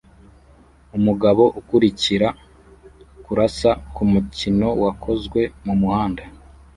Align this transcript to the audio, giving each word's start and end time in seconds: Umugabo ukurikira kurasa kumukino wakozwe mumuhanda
Umugabo 0.97 1.43
ukurikira 1.59 2.29
kurasa 3.23 3.71
kumukino 3.93 4.67
wakozwe 4.83 5.41
mumuhanda 5.65 6.23